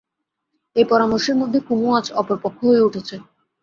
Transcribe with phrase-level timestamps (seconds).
[0.75, 3.15] এই পরামর্শের মধ্যে কুমু আজ অপর পক্ষ হয়ে উঠেছে।